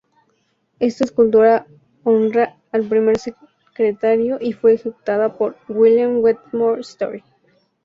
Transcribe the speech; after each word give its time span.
Esta 0.79 1.03
escultura 1.05 1.67
honra 2.05 2.57
al 2.71 2.85
primer 2.89 3.19
secretario 3.19 4.39
y 4.41 4.51
fue 4.53 4.73
ejecutada 4.73 5.37
por 5.37 5.55
William 5.69 6.21
Wetmore 6.23 6.81
Story. 6.81 7.23